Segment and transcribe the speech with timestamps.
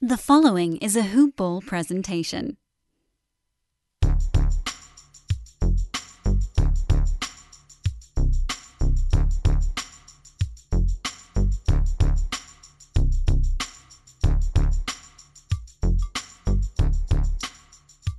[0.00, 2.56] The following is a Hoop Ball presentation.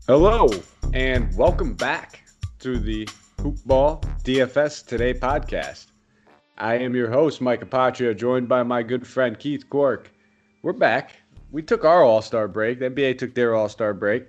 [0.05, 0.50] Hello,
[0.93, 2.23] and welcome back
[2.59, 3.07] to the
[3.39, 5.86] Hoop Ball DFS Today podcast.
[6.57, 10.11] I am your host, Mike Apotria, joined by my good friend Keith Cork.
[10.61, 11.18] We're back.
[11.52, 12.79] We took our All Star break.
[12.79, 14.25] The NBA took their All Star break.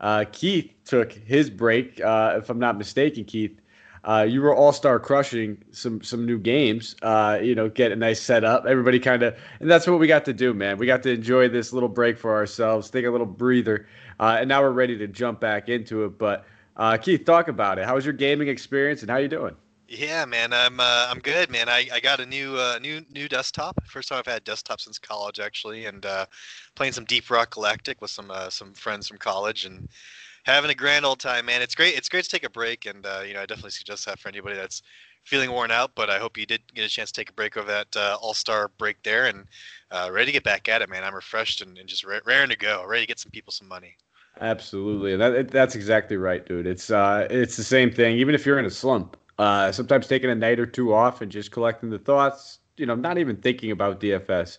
[0.00, 2.00] Uh, Keith took his break.
[2.00, 3.60] Uh, if I'm not mistaken, Keith,
[4.04, 6.96] uh, you were All Star crushing some some new games.
[7.02, 8.66] Uh, you know, get a nice setup.
[8.66, 10.78] Everybody kind of, and that's what we got to do, man.
[10.78, 13.86] We got to enjoy this little break for ourselves, take a little breather,
[14.18, 16.18] uh, and now we're ready to jump back into it.
[16.18, 16.46] But
[16.76, 17.84] uh, Keith, talk about it.
[17.84, 19.54] How was your gaming experience, and how you doing?
[19.94, 21.68] Yeah, man, I'm uh, I'm good, man.
[21.68, 23.78] I, I got a new uh, new new desktop.
[23.84, 26.24] First time I've had desktop since college, actually, and uh,
[26.74, 29.86] playing some Deep Rock Galactic with some uh, some friends from college, and
[30.44, 31.60] having a grand old time, man.
[31.60, 31.94] It's great.
[31.94, 34.30] It's great to take a break, and uh, you know, I definitely suggest that for
[34.30, 34.80] anybody that's
[35.24, 35.90] feeling worn out.
[35.94, 38.16] But I hope you did get a chance to take a break over that uh,
[38.18, 39.44] All Star break there, and
[40.10, 41.04] ready to get back at it, man.
[41.04, 43.98] I'm refreshed and, and just raring to go, ready to get some people some money.
[44.40, 46.66] Absolutely, that, that's exactly right, dude.
[46.66, 48.16] It's uh, it's the same thing.
[48.16, 51.30] Even if you're in a slump, uh, sometimes taking a night or two off and
[51.30, 54.58] just collecting the thoughts, you know, not even thinking about DFS.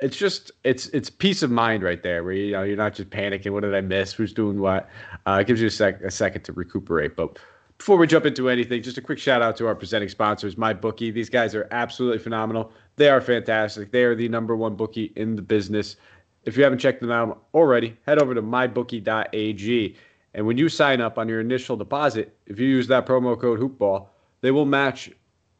[0.00, 3.10] It's just it's it's peace of mind right there, where you know you're not just
[3.10, 3.52] panicking.
[3.52, 4.12] What did I miss?
[4.12, 4.88] Who's doing what?
[5.26, 7.16] Uh, it gives you a sec a second to recuperate.
[7.16, 7.38] But
[7.76, 11.12] before we jump into anything, just a quick shout out to our presenting sponsors, MyBookie.
[11.12, 12.72] These guys are absolutely phenomenal.
[12.96, 13.90] They are fantastic.
[13.90, 15.96] They are the number one bookie in the business.
[16.44, 19.96] If you haven't checked them out already, head over to mybookie.ag.
[20.34, 23.60] And when you sign up on your initial deposit, if you use that promo code
[23.60, 24.06] HoopBall,
[24.40, 25.10] they will match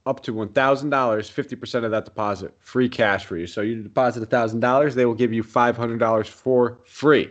[0.07, 3.47] up to $1,000, 50% of that deposit, free cash for you.
[3.47, 7.31] So you deposit $1,000, they will give you $500 for free.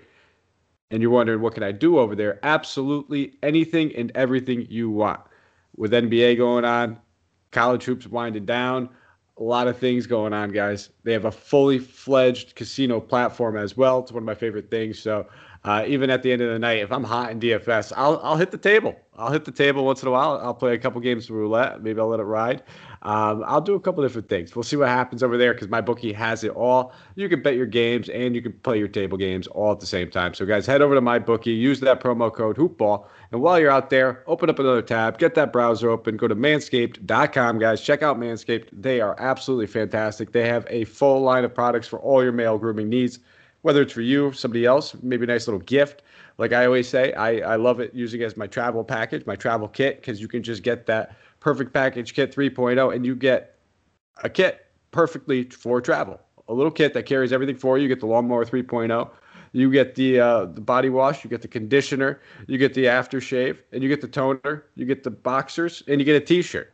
[0.92, 2.40] And you're wondering, what can I do over there?
[2.44, 5.22] Absolutely anything and everything you want.
[5.76, 7.00] With NBA going on,
[7.52, 8.90] college hoops winding down,
[9.38, 10.90] a lot of things going on, guys.
[11.04, 14.00] They have a fully fledged casino platform as well.
[14.00, 15.00] It's one of my favorite things.
[15.00, 15.28] So
[15.64, 18.38] uh, even at the end of the night, if I'm hot in DFS, I'll I'll
[18.38, 18.96] hit the table.
[19.18, 20.40] I'll hit the table once in a while.
[20.42, 21.84] I'll play a couple games of roulette.
[21.84, 22.64] Maybe I'll let it ride.
[23.02, 24.56] Um, I'll do a couple different things.
[24.56, 26.94] We'll see what happens over there because MyBookie has it all.
[27.16, 29.86] You can bet your games and you can play your table games all at the
[29.86, 30.34] same time.
[30.34, 33.90] So guys, head over to MyBookie, use that promo code Hoopball, and while you're out
[33.90, 37.82] there, open up another tab, get that browser open, go to Manscaped.com, guys.
[37.82, 38.68] Check out Manscaped.
[38.72, 40.32] They are absolutely fantastic.
[40.32, 43.20] They have a full line of products for all your male grooming needs
[43.62, 46.04] whether it's for you, somebody else, maybe a nice little gift.
[46.38, 49.36] Like I always say, I, I love it using it as my travel package, my
[49.36, 53.58] travel kit, because you can just get that perfect package kit 3.0 and you get
[54.24, 56.20] a kit perfectly for travel.
[56.48, 57.84] A little kit that carries everything for you.
[57.84, 59.10] You get the lawnmower 3.0.
[59.52, 63.58] You get the uh, the body wash, you get the conditioner, you get the aftershave,
[63.72, 66.72] and you get the toner, you get the boxers, and you get a t-shirt.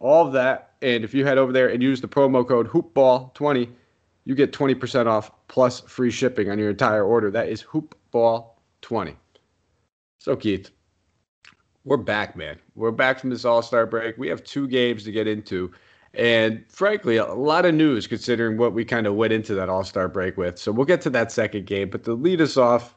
[0.00, 0.72] All of that.
[0.82, 3.70] And if you head over there and use the promo code HoopBall20,
[4.26, 7.30] you get 20% off plus free shipping on your entire order.
[7.30, 9.16] That is hoopball20.
[10.18, 10.70] So, Keith,
[11.84, 12.58] we're back, man.
[12.74, 14.18] We're back from this All Star break.
[14.18, 15.70] We have two games to get into.
[16.14, 19.84] And frankly, a lot of news considering what we kind of went into that All
[19.84, 20.58] Star break with.
[20.58, 21.88] So we'll get to that second game.
[21.88, 22.96] But to lead us off,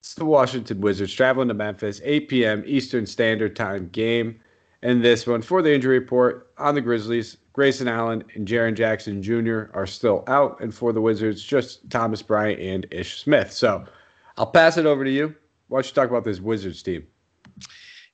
[0.00, 2.64] it's the Washington Wizards traveling to Memphis, 8 p.m.
[2.66, 4.40] Eastern Standard Time game.
[4.82, 9.22] And this one for the injury report on the Grizzlies, Grayson Allen and Jaren Jackson
[9.22, 9.70] Jr.
[9.72, 10.60] are still out.
[10.60, 13.50] And for the Wizards, just Thomas Bryant and Ish Smith.
[13.50, 13.82] So
[14.36, 15.34] I'll pass it over to you.
[15.68, 17.06] Why don't you talk about this Wizards team?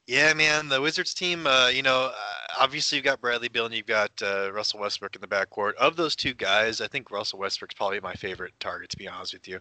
[0.07, 2.13] Yeah, man, the Wizards team, uh, you know, uh,
[2.61, 5.75] obviously you've got Bradley Beal and you've got uh, Russell Westbrook in the backcourt.
[5.75, 9.33] Of those two guys, I think Russell Westbrook's probably my favorite target, to be honest
[9.33, 9.57] with you.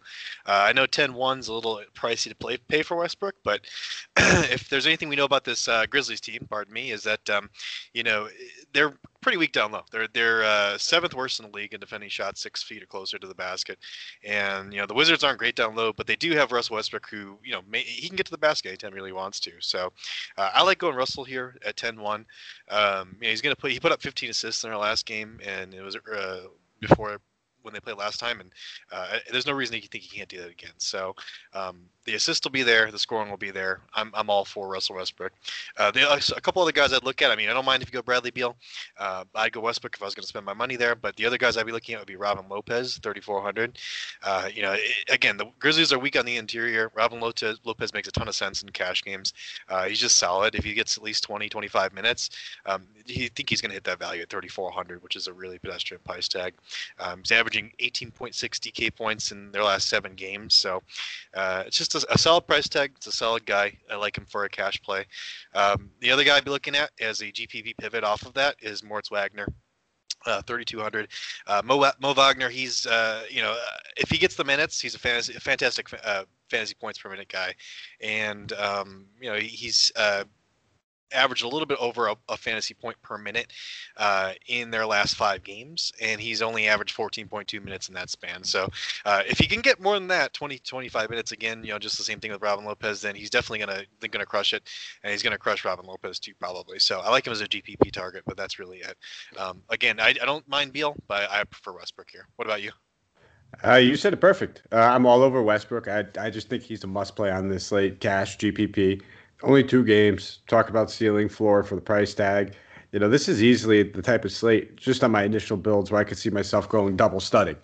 [0.46, 3.62] Uh, I know 10 1's a little pricey to play, pay for Westbrook, but
[4.18, 7.50] if there's anything we know about this uh, Grizzlies team, pardon me, is that, um,
[7.94, 8.28] you know,
[8.74, 9.84] they're pretty weak down low.
[9.92, 13.18] They're they're uh, seventh worst in the league in defending shots six feet or closer
[13.18, 13.80] to the basket,
[14.24, 17.08] and you know the Wizards aren't great down low, but they do have Russell Westbrook,
[17.10, 19.52] who you know may, he can get to the basket anytime he really wants to.
[19.60, 19.92] So
[20.38, 22.26] uh, I like going Russell here at 10-1.
[22.70, 25.40] Um, you know, he's gonna put he put up 15 assists in our last game,
[25.46, 26.42] and it was uh,
[26.80, 27.20] before
[27.64, 28.52] when they played last time, and
[28.92, 30.72] uh, there's no reason to think he can't do that again.
[30.78, 31.16] So
[31.54, 33.80] um, the assist will be there, the scoring will be there.
[33.94, 35.32] I'm, I'm all for Russell Westbrook.
[35.78, 37.32] Uh, the, a couple other guys I'd look at.
[37.32, 38.56] I mean, I don't mind if you go Bradley Beal.
[38.98, 40.96] Uh, I'd go Westbrook if I was going to spend my money there.
[40.96, 43.78] But the other guys I'd be looking at would be Robin Lopez, 3,400.
[44.24, 46.92] Uh, you know, it, again, the Grizzlies are weak on the interior.
[46.96, 49.34] Robin Lopez, Lopez makes a ton of sense in cash games.
[49.70, 50.56] Uh, he's just solid.
[50.56, 52.32] If he gets at least 20, 25 minutes,
[52.66, 55.60] um, you think he's going to hit that value at 3,400, which is a really
[55.60, 56.54] pedestrian price tag.
[57.00, 60.54] Um, he's averaging averaging 18.6 DK points in their last seven games.
[60.54, 60.82] So
[61.34, 62.94] uh, it's just a, a, solid price tag.
[62.98, 63.78] It's a solid guy.
[63.90, 65.06] I like him for a cash play.
[65.54, 68.56] Um, the other guy I'd be looking at as a GPP pivot off of that
[68.62, 69.48] is Moritz Wagner.
[70.28, 71.08] Uh, 3200
[71.48, 73.58] uh, Mo, Mo Wagner he's uh, you know
[73.98, 77.56] if he gets the minutes he's a, fantasy, fantastic uh, fantasy points per minute guy
[78.02, 80.24] and um, you know he's uh,
[81.14, 83.52] averaged a little bit over a, a fantasy point per minute
[83.98, 88.44] uh, in their last five games, and he's only averaged 14.2 minutes in that span.
[88.44, 88.70] So
[89.06, 91.98] uh, if he can get more than that, 20, 25 minutes again, you know, just
[91.98, 94.64] the same thing with Robin Lopez, then he's definitely gonna gonna crush it,
[95.04, 96.80] and he's gonna crush Robin Lopez too, probably.
[96.80, 98.98] So I like him as a GPP target, but that's really it.
[99.38, 102.28] Um, again, I, I don't mind Beal, but I prefer Westbrook here.
[102.36, 102.72] What about you?
[103.66, 104.64] Uh, you said it perfect.
[104.72, 105.88] Uh, I'm all over Westbrook.
[105.88, 108.00] I, I just think he's a must play on this slate.
[108.00, 109.02] Cash GPP
[109.44, 110.40] only two games.
[110.48, 112.54] Talk about ceiling floor for the price tag.
[112.92, 116.02] You know, this is easily the type of slate just on my initial builds where
[116.02, 117.56] I could see myself going double studding.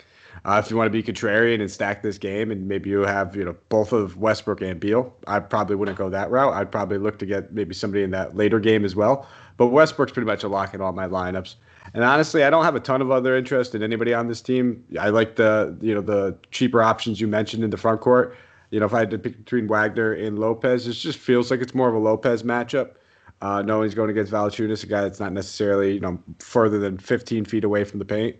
[0.44, 3.34] Uh, if you want to be contrarian and stack this game, and maybe you have
[3.34, 6.54] you know both of Westbrook and Beal, I probably wouldn't go that route.
[6.54, 9.26] I'd probably look to get maybe somebody in that later game as well.
[9.56, 11.56] But Westbrook's pretty much a lock in all my lineups.
[11.94, 14.84] And honestly, I don't have a ton of other interest in anybody on this team.
[15.00, 18.36] I like the you know the cheaper options you mentioned in the front court.
[18.70, 21.60] You know, if I had to pick between Wagner and Lopez, it just feels like
[21.60, 22.92] it's more of a Lopez matchup.
[23.40, 26.98] Uh, knowing he's going against Valanciunas, a guy that's not necessarily you know further than
[26.98, 28.36] 15 feet away from the paint.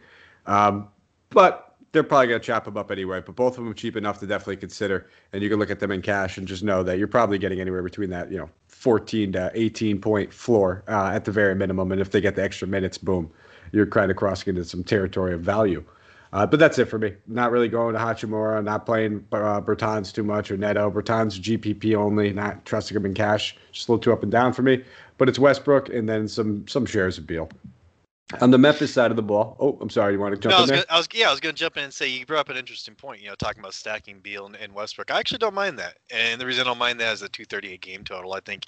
[0.47, 0.89] Um,
[1.31, 3.21] but they're probably going to chop him up anyway.
[3.25, 5.91] But both of them cheap enough to definitely consider, and you can look at them
[5.91, 9.33] in cash and just know that you're probably getting anywhere between that you know 14
[9.33, 11.93] to 18 point floor uh, at the very minimum.
[11.93, 13.31] And if they get the extra minutes, boom,
[13.73, 15.85] you're kind of crossing into some territory of value.
[16.33, 17.15] Uh, but that's it for me.
[17.27, 20.91] Not really going to Hachimura, not playing uh, Bertans too much or Neto.
[20.91, 23.57] Bertans GPP only, not trusting him in cash.
[23.73, 24.85] Just a little too up and down for me.
[25.17, 27.49] But it's Westbrook and then some some shares of Beal.
[28.41, 30.59] On the Memphis side of the ball, oh, I'm sorry, you want to jump no,
[30.59, 30.85] I was in there?
[30.85, 32.51] Gonna, I was, yeah, I was going to jump in and say you brought up
[32.51, 33.23] an interesting point.
[33.23, 35.11] You know, talking about stacking Beal and, and Westbrook.
[35.11, 37.81] I actually don't mind that, and the reason I don't mind that is the 238
[37.81, 38.35] game total.
[38.35, 38.65] I think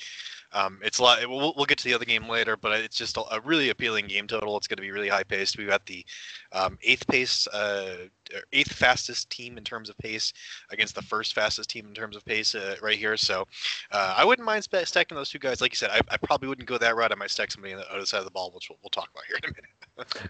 [0.52, 1.18] um, it's a lot.
[1.28, 4.06] We'll, we'll, get to the other game later, but it's just a, a really appealing
[4.06, 4.56] game total.
[4.56, 5.58] It's going to be really high paced.
[5.58, 6.06] We've got the
[6.52, 8.08] um, eighth pace, uh,
[8.52, 10.32] eighth fastest team in terms of pace
[10.70, 13.16] against the first fastest team in terms of pace uh, right here.
[13.16, 13.46] So
[13.92, 15.60] uh, I wouldn't mind stacking those two guys.
[15.60, 17.12] Like you said, I, I, probably wouldn't go that route.
[17.12, 19.08] I might stack somebody on the other side of the ball, which we'll, we'll talk
[19.12, 19.70] about here in a minute.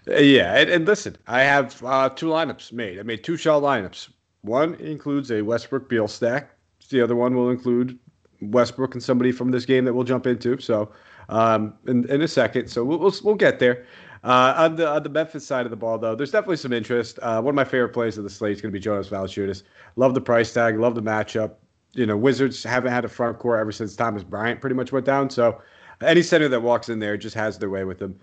[0.07, 2.99] Uh, yeah, and, and, listen, I have uh, two lineups made.
[2.99, 4.09] I made two shell lineups.
[4.41, 6.51] One includes a Westbrook Beal stack.
[6.89, 7.97] The other one will include
[8.41, 10.59] Westbrook and somebody from this game that we'll jump into.
[10.59, 10.91] So
[11.29, 13.85] um, in, in a second, so we'll, we'll, we'll get there.
[14.23, 17.17] Uh, on the on the Memphis side of the ball, though, there's definitely some interest.
[17.21, 19.63] Uh, one of my favorite plays of the slate is going to be Jonas Valanciunas.
[19.95, 21.53] Love the price tag, love the matchup.
[21.93, 25.05] You know, Wizards haven't had a front court ever since Thomas Bryant pretty much went
[25.05, 25.29] down.
[25.29, 25.59] So
[26.01, 28.19] any center that walks in there just has their way with them.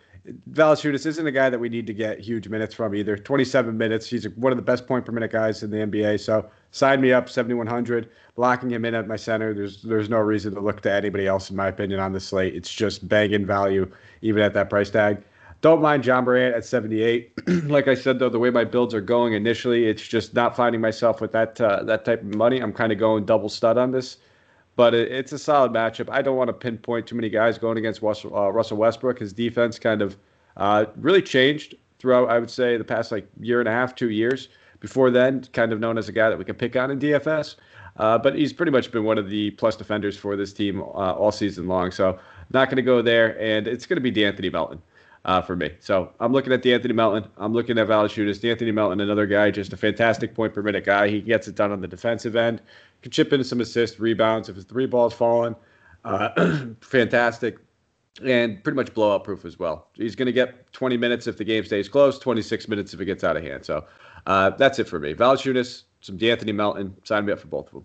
[0.51, 3.17] Valanciunas isn't a guy that we need to get huge minutes from either.
[3.17, 4.09] 27 minutes.
[4.09, 6.21] He's one of the best point per minute guys in the NBA.
[6.21, 8.11] So sign me up, 7100.
[8.37, 9.55] Locking him in at my center.
[9.55, 12.55] There's there's no reason to look to anybody else in my opinion on the slate.
[12.55, 13.91] It's just banging value
[14.23, 15.23] even at that price tag.
[15.61, 17.33] Don't mind Ja Morant at 78.
[17.65, 20.81] like I said though, the way my builds are going initially, it's just not finding
[20.81, 22.61] myself with that uh, that type of money.
[22.61, 24.19] I'm kind of going double stud on this
[24.79, 26.09] but it, it's a solid matchup.
[26.09, 29.19] I don't want to pinpoint too many guys going against Russell, uh, Russell Westbrook.
[29.19, 30.17] His defense kind of
[30.57, 34.11] uh, really changed throughout, I would say, the past like year and a half, two
[34.11, 34.49] years.
[34.79, 37.57] Before then, kind of known as a guy that we can pick on in DFS.
[37.97, 40.85] Uh, but he's pretty much been one of the plus defenders for this team uh,
[40.85, 41.91] all season long.
[41.91, 42.17] So
[42.53, 44.81] not going to go there, and it's going to be De'Anthony Melton
[45.25, 45.71] uh, for me.
[45.81, 47.31] So I'm looking at De'Anthony Melton.
[47.37, 48.49] I'm looking at Valanciunas.
[48.49, 51.09] Anthony Melton, another guy, just a fantastic point per minute guy.
[51.09, 52.63] He gets it done on the defensive end
[53.03, 54.49] can chip in some assists, rebounds.
[54.49, 55.55] If his three balls falling,
[56.05, 57.59] uh, fantastic,
[58.25, 59.89] and pretty much blowout proof as well.
[59.95, 63.05] He's going to get 20 minutes if the game stays close, 26 minutes if it
[63.05, 63.65] gets out of hand.
[63.65, 63.85] So
[64.27, 65.15] uh, that's it for me.
[65.15, 66.97] Valanciunas, some De'Anthony Melton.
[67.05, 67.85] Sign me up for both of them.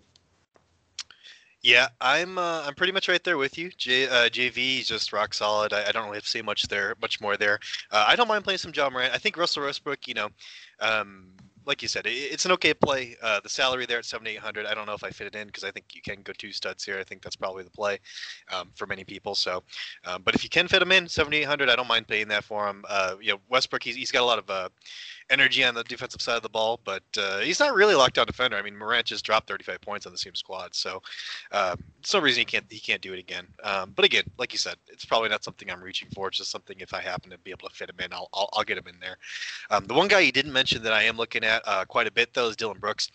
[1.63, 3.71] Yeah, I'm uh, I'm pretty much right there with you.
[3.77, 5.71] J, uh, JV is just rock solid.
[5.71, 7.57] I, I, don't really have to say much there, much more there.
[7.89, 9.13] Uh, I don't mind playing some Ja Morant.
[9.13, 10.27] I think Russell Westbrook, you know,
[10.81, 11.29] um,
[11.65, 13.15] like you said, it's an okay play.
[13.21, 14.65] Uh, the salary there at seventy eight hundred.
[14.65, 16.51] I don't know if I fit it in because I think you can go two
[16.51, 16.99] studs here.
[16.99, 17.99] I think that's probably the play
[18.51, 19.33] um, for many people.
[19.33, 19.63] So,
[20.03, 22.27] um, but if you can fit him in seventy eight hundred, I don't mind paying
[22.27, 22.83] that for him.
[22.89, 24.67] Uh, you know, Westbrook, he's, he's got a lot of uh,
[25.29, 28.25] energy on the defensive side of the ball, but uh, he's not really a lockdown
[28.25, 28.57] defender.
[28.57, 31.01] I mean, Morant just dropped 35 points on the same squad, so
[31.51, 33.47] there's no reason he can't he can't do it again.
[33.63, 36.27] Um, but again, like you said, it's probably not something I'm reaching for.
[36.27, 38.49] It's just something if I happen to be able to fit him in, I'll I'll,
[38.53, 39.17] I'll get him in there.
[39.69, 42.11] Um, the one guy you didn't mention that I am looking at uh, quite a
[42.11, 43.09] bit though is Dillon Brooks.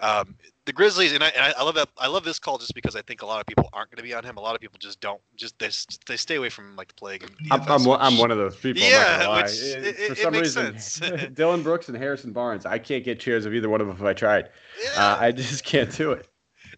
[0.00, 0.36] Um,
[0.68, 1.88] the Grizzlies, and I, and I love that.
[1.96, 4.02] I love this call just because I think a lot of people aren't going to
[4.02, 4.36] be on him.
[4.36, 5.20] A lot of people just don't.
[5.34, 5.70] Just they,
[6.06, 7.22] they stay away from like the plague.
[7.22, 8.82] And I'm, I'm, one, I'm one of those people.
[8.82, 10.56] Yeah, which, it, For it, some makes
[11.00, 11.32] reason.
[11.34, 14.02] Dillon Brooks and Harrison Barnes, I can't get cheers of either one of them if
[14.02, 14.50] I tried.
[14.84, 16.28] yeah, Uh, I just can't do it.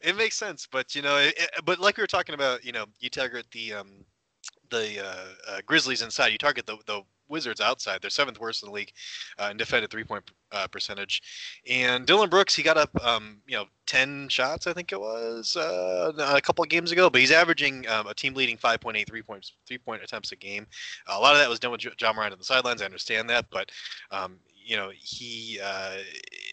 [0.00, 0.68] it makes sense.
[0.70, 3.74] But you know, it- but like we were talking about, you know, you target the
[3.74, 4.04] um,
[4.70, 6.28] the uh, uh, Grizzlies inside.
[6.28, 8.00] You target the the Wizards outside.
[8.02, 8.92] They're seventh worst in the league
[9.38, 11.22] uh, in defended three point uh, percentage.
[11.68, 15.56] And Dillon Brooks, he got up, um, you know, ten shots, I think it was,
[15.56, 17.08] uh, a couple of games ago.
[17.08, 20.66] But he's averaging um, a team leading 5.8 three points, three point attempts a game.
[21.06, 22.82] a lot of that was done with Ja Morant on the sidelines.
[22.82, 23.70] I understand that, but
[24.10, 24.38] um,
[24.70, 25.96] you know, he uh,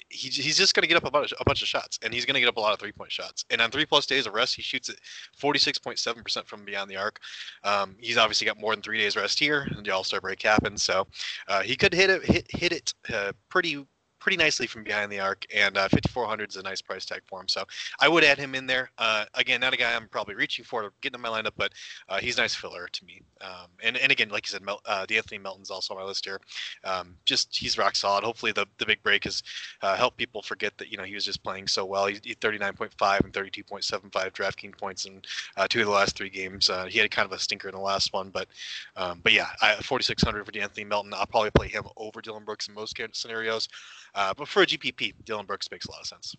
[0.10, 2.26] he he's just going to get up a bunch, a bunch of shots, and he's
[2.26, 3.46] going to get up a lot of three point shots.
[3.50, 4.96] And on three plus days of rest, he shoots at
[5.42, 7.20] 46.7 percent from beyond the arc.
[7.64, 10.42] Um, he's obviously got more than three days rest here, and the All Star break
[10.42, 11.08] happened, so
[11.48, 13.86] uh, he could hit it hit hit it uh, pretty
[14.20, 17.40] pretty nicely from behind the arc, and uh, 5400 is a nice price tag for
[17.40, 17.48] him.
[17.48, 17.64] So
[18.00, 18.90] I would add him in there.
[18.98, 21.74] Uh, again, not a guy I'm probably reaching for to get in my lineup, but
[22.10, 23.22] uh, he's a nice filler to me.
[23.42, 25.06] Um, and and again, like you said, Mel, uh,
[25.42, 26.40] Melton's also on my list here.
[26.84, 28.24] Um, just he's rock solid.
[28.24, 29.44] Hopefully, the the big break has
[29.82, 32.08] uh, helped people forget that you know he was just playing so well.
[32.08, 35.22] He, he 39.5 and 32.75 DraftKings points in
[35.56, 36.70] uh, two of the last three games.
[36.70, 38.48] Uh, he had kind of a stinker in the last one, but
[38.96, 41.14] um, but yeah, I, 4600 for De'Anthony Melton.
[41.14, 43.68] I'll probably play him over Dillon Brooks in most scenarios.
[44.16, 46.36] Uh, but for a GPP, Dillon Brooks makes a lot of sense.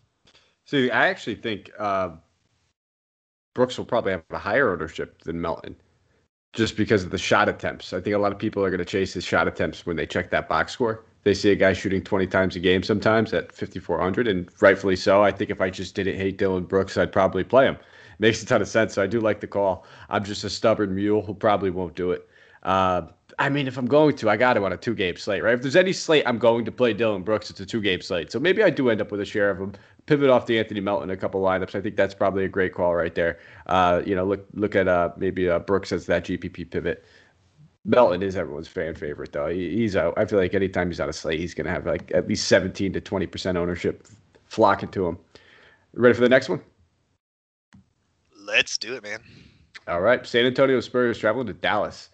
[0.65, 2.11] See, I actually think uh,
[3.55, 5.75] Brooks will probably have a higher ownership than Melton
[6.53, 7.93] just because of the shot attempts.
[7.93, 10.05] I think a lot of people are going to chase his shot attempts when they
[10.05, 11.03] check that box score.
[11.23, 15.21] They see a guy shooting 20 times a game sometimes at 5,400, and rightfully so.
[15.21, 17.77] I think if I just didn't hate Dillon Brooks, I'd probably play him.
[18.19, 18.93] Makes a ton of sense.
[18.93, 19.85] So I do like the call.
[20.09, 22.27] I'm just a stubborn mule who probably won't do it.
[22.63, 23.03] Uh,
[23.39, 25.53] I mean, if I'm going to, I got to on a two game slate, right?
[25.53, 28.33] If there's any slate I'm going to play Dillon Brooks, it's a two game slate.
[28.33, 29.73] So maybe I do end up with a share of him.
[30.07, 31.73] Pivot off De'Anthony Melton a couple lineups.
[31.73, 33.39] I think that's probably a great call right there.
[33.67, 37.05] Uh, you know, look look at uh, maybe uh, Brooks as that GPP pivot.
[37.85, 39.47] Melton is everyone's fan favorite though.
[39.47, 40.13] He, he's out.
[40.17, 42.91] I feel like anytime he's on a slate, he's gonna have like at least 17
[42.91, 44.05] to 20 percent ownership
[44.47, 45.17] flocking to him.
[45.93, 46.61] Ready for the next one?
[48.35, 49.19] Let's do it, man.
[49.87, 52.09] All right, San Antonio Spurs traveling to Dallas.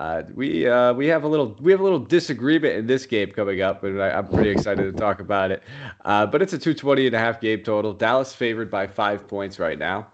[0.00, 3.30] Uh, we uh, we have a little we have a little disagreement in this game
[3.32, 5.62] coming up, and I, I'm pretty excited to talk about it.
[6.06, 7.92] Uh, but it's a 220 and a half game total.
[7.92, 10.06] Dallas favored by five points right now,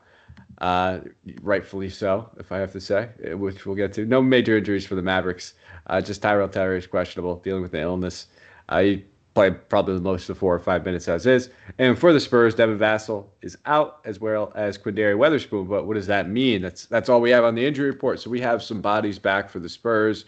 [0.59, 0.99] uh,
[1.41, 4.05] rightfully so, if I have to say, uh, which we'll get to.
[4.05, 5.55] No major injuries for the Mavericks.
[5.87, 8.27] Uh, just Tyrell Terry is questionable, dealing with an illness.
[8.73, 9.05] He
[9.37, 11.51] played probably the most of the four or five minutes as is.
[11.79, 15.69] And for the Spurs, Devin Vassell is out as well as Quinndary Weatherspoon.
[15.69, 16.63] But what does that mean?
[16.63, 18.19] That's that's all we have on the injury report.
[18.19, 20.25] So we have some bodies back for the Spurs.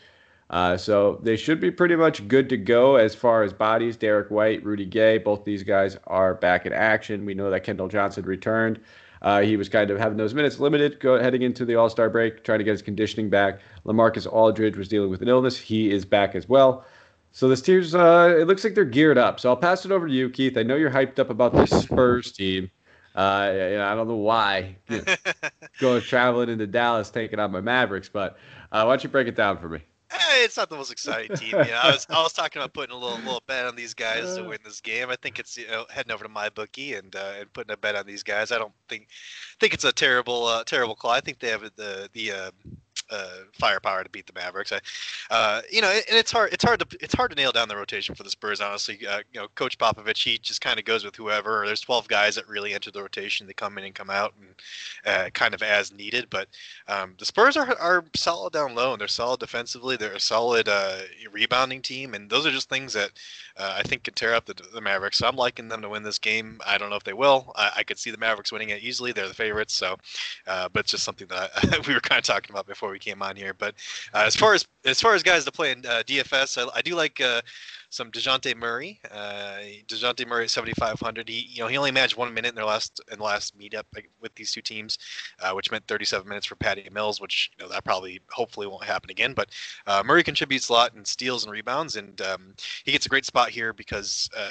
[0.51, 3.97] Uh, so they should be pretty much good to go as far as bodies.
[3.97, 7.25] Derrick White, Rudy Gay, both these guys are back in action.
[7.25, 8.79] We know that Keldon Johnson returned.
[9.23, 12.11] Uh, he was kind of having those minutes limited go, heading into the All Star
[12.11, 13.61] break, trying to get his conditioning back.
[13.87, 15.57] LaMarcus Aldridge was dealing with an illness.
[15.57, 16.85] He is back as well.
[17.39, 19.39] So this team's uh, it looks like they're geared up.
[19.39, 20.59] So I'll pass it over to you, Keith.
[20.59, 22.69] I know you're hyped up about this Spurs team.
[23.15, 25.15] Uh, I don't know why you know,
[25.79, 28.39] going traveling into Dallas, taking on my Mavericks, but
[28.73, 29.79] uh, why don't you break it down for me?
[30.11, 31.51] Eh, it's not the most exciting team.
[31.51, 33.95] You know, I was I was talking about putting a little little bet on these
[33.95, 35.09] guys to win this game.
[35.09, 37.95] I think it's you know heading over to MyBookie and uh, and putting a bet
[37.95, 38.51] on these guys.
[38.51, 39.07] I don't think
[39.61, 41.13] think it's a terrible uh, terrible call.
[41.13, 42.51] I think they have the the uh,
[43.11, 44.73] uh, firepower to beat the Mavericks.
[44.73, 44.81] I,
[45.31, 46.53] uh, you know, and it's hard.
[46.53, 48.61] It's hard to it's hard to nail down the rotation for the Spurs.
[48.61, 51.65] Honestly, uh, you know, Coach Popovich he just kind of goes with whoever.
[51.67, 53.47] There's 12 guys that really enter the rotation.
[53.47, 54.55] They come in and come out and
[55.07, 56.29] uh, kind of as needed.
[56.31, 56.49] But
[56.87, 59.97] um, the Spurs are are solid down low and they're solid defensively.
[59.97, 60.99] They're a solid uh,
[61.33, 63.11] rebounding team, and those are just things that
[63.57, 65.19] uh, I think can tear up the, the Mavericks.
[65.19, 66.61] So I'm liking them to win this game.
[66.67, 67.53] I don't know if they will.
[67.57, 69.13] I, I could see the Mavericks winning it easily.
[69.13, 69.75] They're the favorites.
[69.75, 69.97] So,
[70.47, 72.98] uh, but it's just something that I, we were kind of talking about before we
[72.99, 73.55] came on here.
[73.55, 73.75] But
[74.15, 76.83] uh, as far as as far as guys to play in uh, DFS, I, I
[76.83, 77.43] do like uh,
[77.91, 79.01] some Dejounte Murray.
[79.11, 81.29] Uh, Dejounte Murray at 7,500.
[81.29, 83.85] He you know he only managed one minute in their last in the last meetup
[84.21, 84.99] with these two teams,
[85.41, 88.85] uh, which meant 37 minutes for Patty Mills, which you know that probably hopefully won't
[88.85, 89.35] happen again.
[89.35, 89.51] But
[89.87, 93.25] uh, Murray contributes a lot in steals and rebounds, and um, he gets a great
[93.25, 94.51] spot here because uh,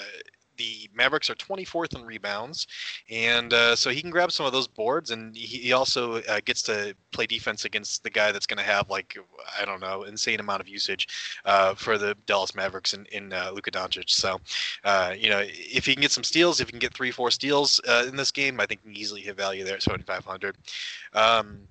[0.58, 2.68] the Mavericks are 24th in rebounds,
[3.10, 6.40] and uh, so he can grab some of those boards, and he, he also uh,
[6.46, 9.18] gets to play defense against the guy that's going to have like
[9.60, 11.08] I don't know insane amount of usage
[11.46, 14.10] uh, for the Dallas Mavericks in, in uh, Luka Doncic.
[14.10, 14.40] So
[14.84, 17.32] uh, you know if he can get some steals, if he can get three four
[17.32, 20.58] steals uh, in this game, I think he can easily hit value there at 7,500.
[21.14, 21.68] Um,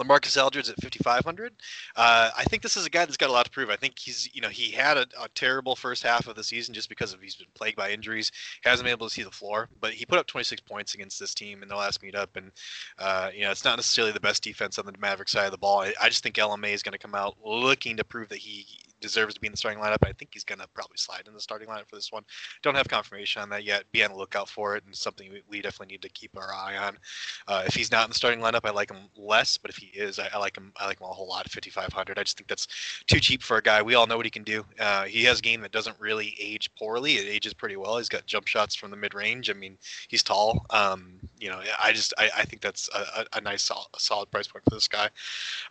[0.00, 1.52] LaMarcus Aldridge at 5,500.
[1.94, 3.70] Uh, I think this is a guy that's got a lot to prove.
[3.70, 6.74] I think he's, you know, he had a, a, terrible first half of the season
[6.74, 8.32] just because of he's been plagued by injuries.
[8.62, 11.20] He hasn't been able to see the floor, but he put up 26 points against
[11.20, 12.50] this team in the last meetup, and
[12.98, 15.58] uh, you know, it's not necessarily the best defense on the Maverick side of the
[15.58, 15.82] ball.
[15.82, 18.66] I, I just think LMA is going to come out looking to prove that he
[19.00, 19.98] deserves to be in the starting lineup.
[20.02, 22.24] I think he's going to probably slide in the starting lineup for this one.
[22.62, 23.84] Don't have confirmation on that yet.
[23.92, 26.76] Be on the lookout for it, and something we, definitely need to keep our eye
[26.76, 26.96] on.
[27.46, 29.86] Uh, if he's not in the starting lineup, I like him less, but if he
[29.88, 30.72] is, I, I like him.
[30.76, 31.50] I like him a whole lot.
[31.50, 32.18] 5,500.
[32.18, 32.66] I just think that's
[33.06, 33.82] too cheap for a guy.
[33.82, 34.64] We all know what he can do.
[34.78, 37.14] Uh, he has a game that doesn't really age poorly.
[37.14, 37.98] It ages pretty well.
[37.98, 39.50] He's got jump shots from the mid range.
[39.50, 39.76] I mean,
[40.08, 40.64] he's tall.
[40.70, 44.46] Um, you know, I just I, I think that's a, a, nice solid, solid price
[44.46, 45.08] point for this guy.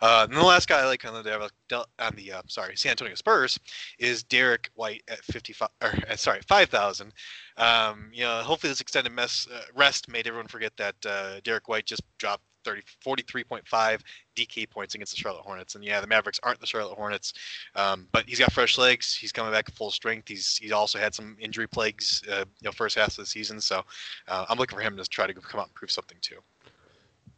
[0.00, 3.14] Uh, and the last guy I like on the on the uh, sorry San Antonio
[3.20, 3.58] Spurs
[3.98, 7.12] is Derrick White at 55 or uh, sorry 5,000.
[7.56, 11.68] Um, you know, hopefully this extended mess uh, rest made everyone forget that uh, Derrick
[11.68, 14.00] White just dropped 30, 43.5
[14.36, 15.74] DK points against the Charlotte Hornets.
[15.74, 17.32] And yeah, the Mavericks aren't the Charlotte Hornets,
[17.74, 19.14] um, but he's got fresh legs.
[19.14, 20.28] He's coming back at full strength.
[20.28, 23.60] He's he's also had some injury plagues, uh, you know, first half of the season.
[23.60, 23.82] So
[24.28, 26.38] uh, I'm looking for him to try to come out and prove something too.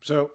[0.02, 0.32] So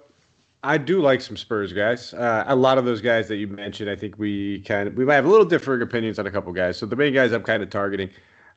[0.62, 2.12] I do like some Spurs guys.
[2.14, 5.04] Uh, a lot of those guys that you mentioned, I think we kind of we
[5.04, 6.76] might have a little differing opinions on a couple guys.
[6.76, 8.10] So the main guys I'm kind of targeting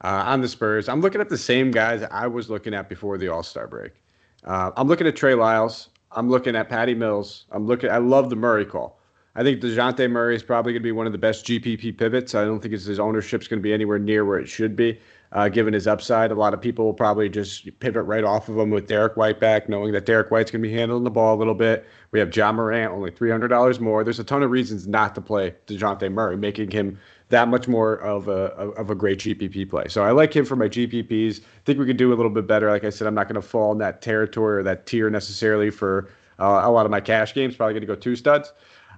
[0.03, 3.17] uh, on the Spurs, I'm looking at the same guys I was looking at before
[3.17, 3.91] the All Star break.
[4.43, 5.89] Uh, I'm looking at Trey Lyles.
[6.13, 7.45] I'm looking at Patty Mills.
[7.51, 7.91] I'm looking.
[7.91, 8.99] I love the Murray call.
[9.35, 12.35] I think Dejounte Murray is probably going to be one of the best GPP pivots.
[12.35, 14.99] I don't think his ownership is going to be anywhere near where it should be
[15.33, 16.31] uh, given his upside.
[16.31, 19.39] A lot of people will probably just pivot right off of him with Derrick White
[19.39, 21.85] back, knowing that Derrick White's going to be handling the ball a little bit.
[22.11, 24.03] We have Ja Morant, only $300 more.
[24.03, 27.95] There's a ton of reasons not to play Dejounte Murray, making him that much more
[27.95, 29.85] of a of a great GPP play.
[29.87, 31.39] So I like him for my GPPs.
[31.39, 32.69] I think we could do a little bit better.
[32.69, 35.69] Like I said, I'm not going to fall in that territory or that tier necessarily
[35.69, 36.09] for
[36.39, 37.55] uh, a lot of my cash games.
[37.55, 38.51] Probably going to go two studs.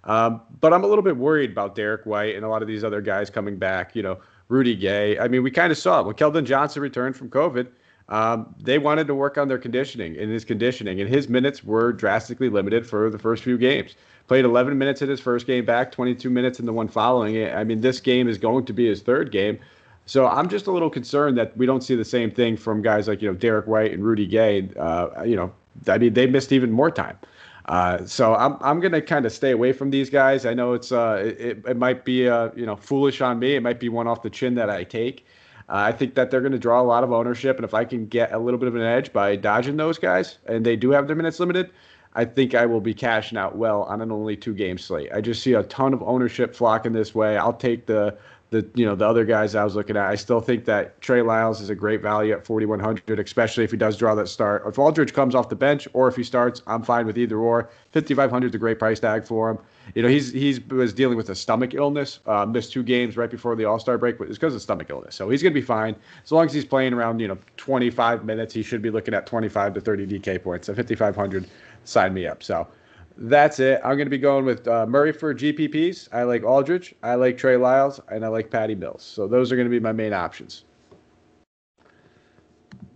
[0.05, 2.83] Um, but I'm a little bit worried about Derrick White and a lot of these
[2.83, 3.95] other guys coming back.
[3.95, 4.19] You know,
[4.53, 5.17] Rudy Gay.
[5.17, 7.67] I mean, we kind of saw it when Keldon Johnson returned from COVID.
[8.09, 11.91] Um, they wanted to work on their conditioning and his conditioning, and his minutes were
[11.91, 13.95] drastically limited for the first few games.
[14.27, 17.53] Played 11 minutes in his first game back, 22 minutes in the one following it.
[17.55, 19.57] I mean, this game is going to be his third game.
[20.05, 23.07] So I'm just a little concerned that we don't see the same thing from guys
[23.07, 24.69] like you know Derrick White and Rudy Gay.
[24.77, 25.51] Uh, you know,
[25.87, 27.17] I mean, they missed even more time.
[27.65, 30.45] Uh, so I'm I'm gonna kind of stay away from these guys.
[30.45, 33.55] I know it's uh it, it might be uh you know foolish on me.
[33.55, 35.25] It might be one off the chin that I take.
[35.69, 37.85] Uh, I think that they're going to draw a lot of ownership, and if I
[37.85, 40.91] can get a little bit of an edge by dodging those guys, and they do
[40.91, 41.71] have their minutes limited,
[42.15, 45.09] I think I will be cashing out well on an only two game slate.
[45.13, 47.37] I just see a ton of ownership flocking this way.
[47.37, 48.17] I'll take the
[48.53, 50.05] the you know the other guys I was looking at.
[50.05, 53.77] I still think that Trey Lyles is a great value at 4100, especially if he
[53.77, 54.63] does draw that start.
[54.67, 57.69] If Aldridge comes off the bench or if he starts, I'm fine with either or.
[57.91, 59.57] 5500 is a great price tag for him.
[59.95, 63.29] You know he's he's was dealing with a stomach illness, uh, missed two games right
[63.29, 65.15] before the All Star break, but it's because of stomach illness.
[65.15, 68.53] So he's gonna be fine as long as he's playing around you know 25 minutes.
[68.53, 70.67] He should be looking at 25 to 30 DK points.
[70.67, 71.47] So 5500,
[71.85, 72.43] sign me up.
[72.43, 72.67] So
[73.17, 73.79] that's it.
[73.83, 76.09] I'm going to be going with uh, Murray for GPPs.
[76.11, 76.95] I like Aldridge.
[77.03, 79.03] I like Trey Lyles, and I like Patty Mills.
[79.03, 80.65] So those are going to be my main options.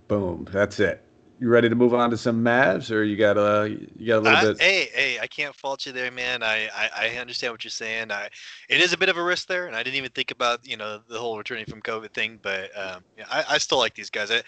[0.08, 0.48] Boom.
[0.52, 1.07] That's it
[1.40, 4.22] you ready to move on to some Mavs, or you got a you got a
[4.22, 4.62] little bit?
[4.62, 6.42] Hey, hey, I can't fault you there, man.
[6.42, 8.12] I, I, I understand what you're saying.
[8.12, 8.30] I
[8.70, 10.78] it is a bit of a risk there, and I didn't even think about you
[10.78, 14.10] know the whole returning from COVID thing, but um, yeah, I, I still like these
[14.10, 14.32] guys.
[14.32, 14.42] I,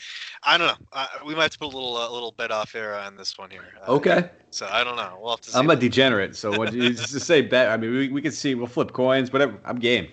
[0.43, 0.85] I don't know.
[0.93, 3.37] I, we might have to put a little a little bet off here on this
[3.37, 3.65] one here.
[3.87, 4.29] Uh, okay.
[4.49, 5.17] So I don't know.
[5.21, 5.57] We'll have to.
[5.57, 7.69] I'm a degenerate, so what you just say bet?
[7.69, 8.55] I mean, we we can see.
[8.55, 9.59] We'll flip coins, whatever.
[9.63, 10.07] I'm game.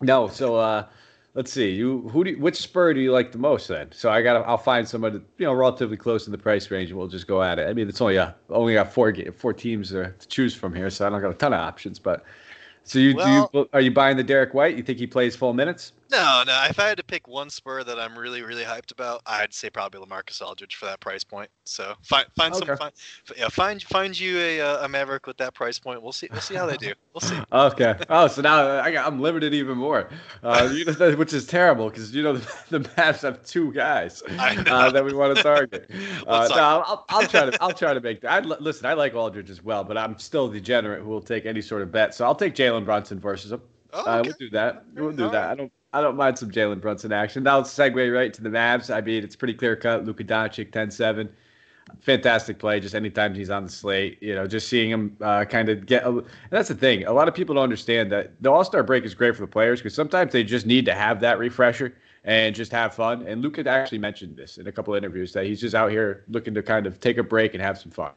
[0.00, 0.56] No, so.
[0.56, 0.86] uh
[1.34, 1.70] let's see.
[1.70, 3.90] You who do you, which Spur do you like the most then?
[3.92, 6.98] So I got I'll find somebody you know relatively close in the price range and
[6.98, 7.68] we'll just go at it.
[7.68, 11.06] I mean it's only a, only got four four teams to choose from here, so
[11.06, 11.98] I don't got a ton of options.
[11.98, 12.24] But
[12.84, 14.76] so you well, do you, are you buying the Derrick White?
[14.76, 15.92] You think he plays full minutes?
[16.10, 16.66] No, no.
[16.68, 19.70] If I had to pick one Spur that I'm really, really hyped about, I'd say
[19.70, 21.50] probably LaMarcus Aldridge for that price point.
[21.64, 22.66] So find find okay.
[22.66, 22.92] some find,
[23.36, 26.02] yeah find find you a, uh, a Maverick with that price point.
[26.02, 26.92] We'll see we'll see how they do.
[27.14, 27.38] We'll see.
[27.52, 27.96] okay.
[28.08, 30.10] Oh, so now I got, I'm limited even more,
[30.42, 30.68] uh,
[31.16, 35.12] which is terrible because you know the, the Mavs have two guys uh, that we
[35.12, 35.90] want to target.
[36.26, 38.30] Uh, no, I'll, I'll, try to I'll try to make that.
[38.32, 38.86] I listen.
[38.86, 41.90] I like Aldridge as well, but I'm still degenerate who will take any sort of
[41.90, 42.14] bet.
[42.14, 43.62] So I'll take Jalen Brunson versus him.
[43.94, 44.28] Oh, uh, okay.
[44.28, 44.84] we'll do that.
[44.94, 45.50] We'll do that.
[45.50, 45.72] I don't.
[45.92, 47.44] I don't mind some Jalen Brunson action.
[47.44, 48.92] That'll segue right to the Mavs.
[48.92, 50.04] I mean, it's pretty clear cut.
[50.04, 51.28] Luka Doncic, 10-7.
[52.00, 52.80] Fantastic play.
[52.80, 56.02] Just anytime he's on the slate, you know, just seeing him uh, kind of get.
[56.02, 57.04] A, and that's the thing.
[57.04, 59.46] A lot of people don't understand that the All Star break is great for the
[59.46, 63.24] players because sometimes they just need to have that refresher and just have fun.
[63.28, 66.24] And Luka actually mentioned this in a couple of interviews that he's just out here
[66.28, 68.10] looking to kind of take a break and have some fun.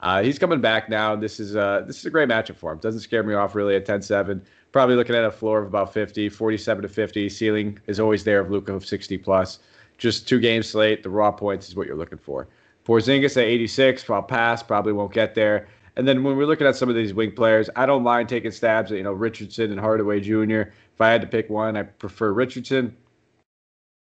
[0.00, 1.16] Uh, he's coming back now.
[1.16, 2.78] This is uh, this is a great matchup for him.
[2.78, 4.42] Doesn't scare me off really at 10-7.
[4.74, 7.28] Probably looking at a floor of about 50, 47 to 50.
[7.28, 9.60] Ceiling is always there of Luka of 60 plus.
[9.98, 11.04] Just two game slate.
[11.04, 12.48] The raw points is what you're looking for.
[12.84, 14.10] Porzingis at 86.
[14.10, 14.64] I'll pass.
[14.64, 15.68] Probably won't get there.
[15.94, 18.50] And then when we're looking at some of these wing players, I don't mind taking
[18.50, 20.62] stabs at you know Richardson and Hardaway Jr.
[20.92, 22.96] If I had to pick one, I prefer Richardson.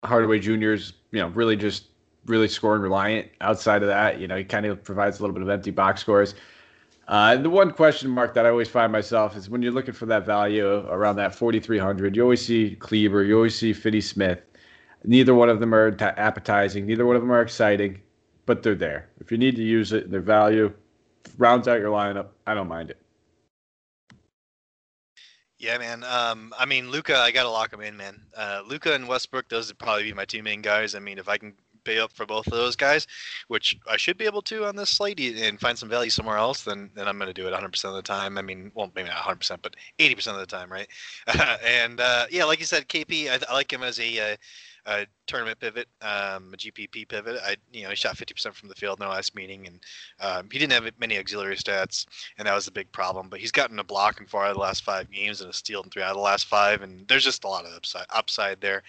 [0.04, 0.72] Hardaway Jr.
[0.72, 1.84] is you know really just
[2.24, 3.28] really scoring reliant.
[3.40, 6.00] Outside of that, you know, he kind of provides a little bit of empty box
[6.00, 6.34] scores.
[7.08, 10.06] Uh, the one question mark that I always find myself is when you're looking for
[10.06, 14.42] that value around that 4,300, you always see Kleber, you always see Finney Smith.
[15.04, 18.00] Neither one of them are appetizing, neither one of them are exciting,
[18.44, 19.08] but they're there.
[19.20, 20.72] If you need to use it, their value
[21.38, 22.28] rounds out your lineup.
[22.46, 23.00] I don't mind it.
[25.58, 26.04] Yeah, man.
[26.04, 28.20] Um, I mean, Luka, I gotta lock him in, man.
[28.36, 30.94] Uh, Luka and Westbrook, those would probably be my two main guys.
[30.94, 31.54] I mean, if I can
[31.86, 33.06] pay up for both of those guys,
[33.48, 36.64] which I should be able to on this slate, and find some value somewhere else,
[36.64, 38.36] then then I'm going to do it 100% of the time.
[38.36, 40.88] I mean, well, maybe not 100%, but 80% of the time, right?
[41.64, 44.36] and uh, yeah, like you said, KP, I, I like him as a uh,
[44.86, 47.40] a tournament pivot, um, a GPP pivot.
[47.44, 49.80] I, you know, he shot 50% from the field in the last meeting, and
[50.20, 52.06] um, he didn't have many auxiliary stats,
[52.38, 53.28] and that was a big problem.
[53.28, 55.52] But he's gotten a block in four out of the last five games and a
[55.52, 58.06] steal in three out of the last five, and there's just a lot of upside
[58.10, 58.82] upside there.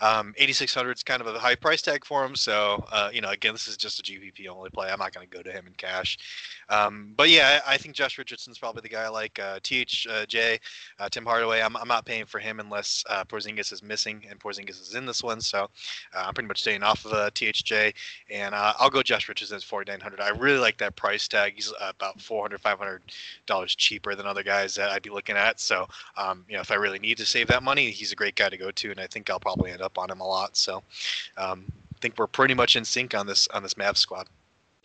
[0.00, 3.30] Um, 8600 is kind of a high price tag for him, so uh, you know,
[3.30, 4.90] again, this is just a GPP only play.
[4.90, 6.18] I'm not going to go to him in cash.
[6.68, 10.60] Um, but yeah, I, I, think Josh Richardson's probably the guy I like uh, THJ,
[11.00, 11.60] uh, Tim Hardaway.
[11.60, 15.04] I'm, I'm not paying for him unless uh, Porzingis is missing, and Porzingis is in
[15.04, 15.39] this one.
[15.40, 15.70] So
[16.14, 17.94] uh, I'm pretty much staying off of uh, THJ,
[18.30, 20.20] and uh, I'll go Josh Richardson at 4,900.
[20.20, 21.54] I really like that price tag.
[21.54, 23.02] He's about 400 500
[23.46, 25.60] dollars cheaper than other guys that I'd be looking at.
[25.60, 28.36] So um, you know, if I really need to save that money, he's a great
[28.36, 30.56] guy to go to, and I think I'll probably end up on him a lot.
[30.56, 30.82] So
[31.36, 34.28] um, I think we're pretty much in sync on this on this Mavs squad.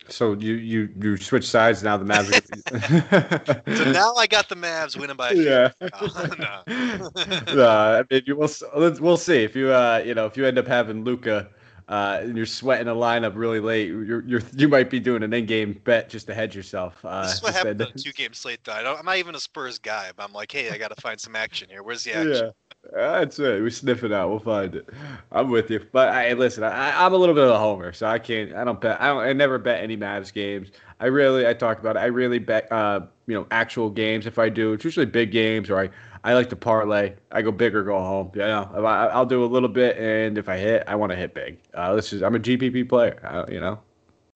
[0.08, 1.96] So you you you switch sides now.
[1.96, 3.76] The Mavs.
[3.76, 5.32] so now I got the Mavs winning by.
[5.32, 5.70] Yeah.
[5.98, 7.54] Oh, no.
[7.54, 8.50] no, I mean, you will.
[8.74, 11.48] We'll see if you uh you know if you end up having Luka.
[11.88, 13.86] Uh, and you're sweating a lineup really late.
[13.86, 16.96] You're, you're you might be doing an in-game bet just to hedge yourself.
[17.04, 18.58] Uh, this is what happened to two-game slate.
[18.64, 20.88] Though I don't, I'm not even a Spurs guy, but I'm like, hey, I got
[20.88, 21.84] to find some action here.
[21.84, 22.46] Where's the action?
[22.46, 22.50] Yeah.
[22.92, 23.62] That's it.
[23.62, 24.30] We sniff it out.
[24.30, 24.88] We'll find it.
[25.32, 25.84] I'm with you.
[25.92, 26.62] But I listen.
[26.62, 28.54] I, am a little bit of a homer, so I can't.
[28.54, 29.00] I don't bet.
[29.00, 29.18] I don't.
[29.18, 30.70] I never bet any Mavs games.
[31.00, 31.46] I really.
[31.46, 32.00] I talked about it.
[32.00, 32.70] I really bet.
[32.70, 34.26] Uh, you know, actual games.
[34.26, 35.90] If I do, it's usually big games, or I.
[36.24, 37.14] I like to parlay.
[37.30, 38.32] I go big or go home.
[38.34, 41.10] Yeah, you know, I, will do a little bit, and if I hit, I want
[41.12, 41.58] to hit big.
[41.72, 42.20] Uh, this is.
[42.20, 43.46] I'm a GPP player.
[43.48, 43.78] You know,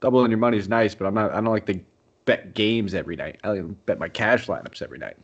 [0.01, 1.33] doubling your money is nice, but I'm not.
[1.33, 1.81] I don't like to
[2.27, 3.41] bet games every night.
[3.43, 5.17] I like bet my cash lineups every night.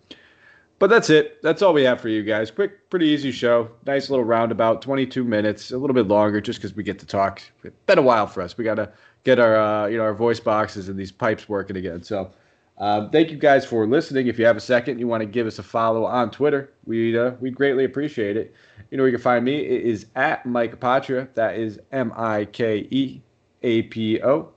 [0.78, 1.42] But that's it.
[1.42, 2.50] That's all we have for you guys.
[2.50, 3.70] Quick, pretty easy show.
[3.86, 7.40] Nice little roundabout, 22 minutes, a little bit longer just because we get to talk.
[7.64, 8.58] It's been a while for us.
[8.58, 8.92] We got to
[9.24, 12.02] get our, uh, you know, our voice boxes and these pipes working again.
[12.02, 12.30] So
[12.76, 14.26] um, thank you guys for listening.
[14.26, 17.16] If you have a second, you want to give us a follow on Twitter, we'd,
[17.16, 18.54] uh, we'd greatly appreciate it.
[18.90, 19.60] You know where you can find me.
[19.60, 21.32] It is at Mike Apotria.
[21.34, 23.20] That is M I K E
[23.62, 24.50] A P O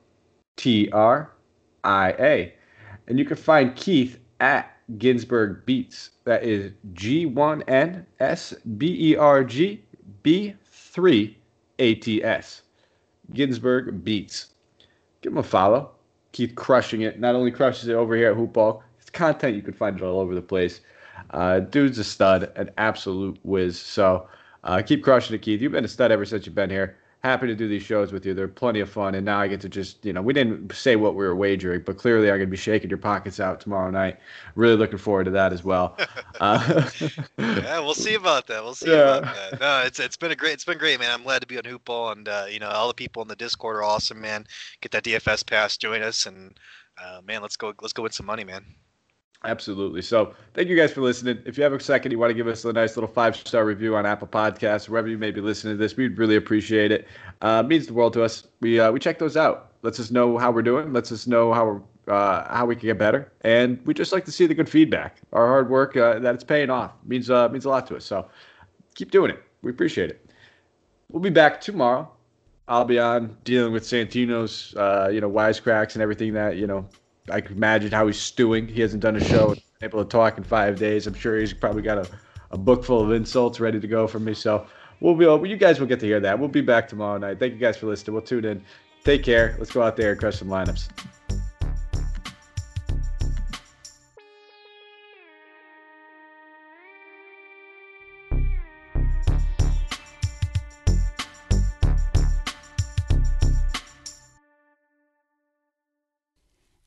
[0.56, 1.32] T R
[1.84, 2.54] I A.
[3.08, 6.12] And you can find Keith at Ginsberg Beats.
[6.24, 9.84] That is G one N S B E R G
[10.24, 11.38] B three
[11.80, 12.64] A T S.
[13.34, 14.48] Ginsberg Beats.
[15.22, 15.92] Give him a follow.
[16.32, 17.20] Keep crushing it.
[17.20, 20.20] Not only crushes it over here at Hoopball, it's content you can find it all
[20.20, 20.82] over the place.
[21.32, 23.80] Uh, dude's a stud, an absolute whiz.
[23.80, 24.28] So
[24.64, 25.62] uh, keep crushing it, Keith.
[25.62, 28.26] You've been a stud ever since you've been here happy to do these shows with
[28.26, 28.34] you.
[28.34, 30.96] They're plenty of fun, and now I get to just you know we didn't say
[30.96, 33.92] what we were wagering, but clearly I'm going to be shaking your pockets out tomorrow
[33.92, 34.18] night.
[34.56, 35.98] Really looking forward to that as well.
[36.40, 36.90] Uh,
[37.38, 38.64] yeah, we'll see about that.
[38.64, 39.18] We'll see yeah.
[39.18, 39.60] about that.
[39.60, 41.12] No, it's it's been a great it's been great, man.
[41.12, 43.36] I'm glad to be on Hoopball, and uh, you know all the people in the
[43.36, 44.46] Discord are awesome, man.
[44.80, 46.58] Get that DFS pass, join us, and
[47.04, 48.64] uh, man, let's go let's go win some money, man.
[49.46, 50.02] Absolutely.
[50.02, 51.42] So thank you guys for listening.
[51.46, 53.64] If you have a second, you want to give us a nice little five star
[53.66, 57.08] review on Apple Podcasts, wherever you may be listening to this, we'd really appreciate it.
[57.42, 58.48] Uh, means the world to us.
[58.60, 59.72] We uh, we check those out.
[59.82, 60.92] Lets us know how we're doing.
[60.92, 63.32] Lets us know how we're, uh, how we can get better.
[63.42, 65.22] And we just like to see the good feedback.
[65.32, 68.04] Our hard work uh, that it's paying off means uh, means a lot to us.
[68.04, 68.28] So
[68.96, 69.42] keep doing it.
[69.62, 70.30] We appreciate it.
[71.10, 72.12] We'll be back tomorrow.
[72.68, 76.86] I'll be on dealing with Santino's uh, you know wisecracks and everything that you know
[77.32, 78.68] I can imagine how he's stewing.
[78.68, 81.08] He hasn't done a show, able to talk in five days.
[81.08, 82.10] I'm sure he's probably got a,
[82.52, 84.34] a book full of insults ready to go for me.
[84.34, 84.68] So
[85.00, 86.38] we'll be, you guys will get to hear that.
[86.40, 87.40] We'll be back tomorrow night.
[87.40, 88.14] Thank you guys for listening.
[88.14, 88.64] We'll tune in.
[89.04, 89.56] Take care.
[89.58, 90.90] Let's go out there and crush some lineups.